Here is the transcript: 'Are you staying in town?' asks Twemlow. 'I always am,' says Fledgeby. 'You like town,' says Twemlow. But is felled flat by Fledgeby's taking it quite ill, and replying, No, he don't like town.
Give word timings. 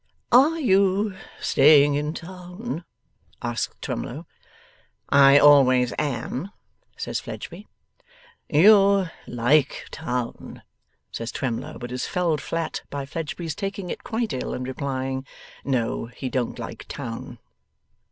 'Are 0.31 0.59
you 0.59 1.15
staying 1.39 1.93
in 1.93 2.15
town?' 2.15 2.83
asks 3.43 3.75
Twemlow. 3.81 4.25
'I 5.09 5.37
always 5.37 5.93
am,' 5.99 6.49
says 6.97 7.19
Fledgeby. 7.19 7.67
'You 8.49 9.09
like 9.27 9.85
town,' 9.91 10.63
says 11.11 11.31
Twemlow. 11.31 11.77
But 11.77 11.91
is 11.91 12.07
felled 12.07 12.41
flat 12.41 12.81
by 12.89 13.05
Fledgeby's 13.05 13.53
taking 13.53 13.91
it 13.91 14.03
quite 14.03 14.33
ill, 14.33 14.55
and 14.55 14.67
replying, 14.67 15.23
No, 15.63 16.07
he 16.07 16.29
don't 16.29 16.57
like 16.57 16.85
town. 16.87 17.37